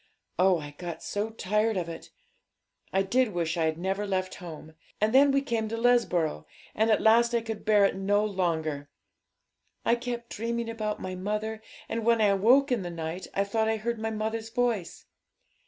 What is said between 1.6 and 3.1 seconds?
of it! I